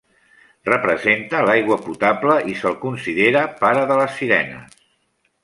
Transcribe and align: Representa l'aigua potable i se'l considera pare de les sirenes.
Representa 0.69 1.43
l'aigua 1.47 1.77
potable 1.89 2.39
i 2.53 2.57
se'l 2.63 2.79
considera 2.87 3.45
pare 3.61 3.85
de 3.93 4.01
les 4.01 4.19
sirenes. 4.23 4.83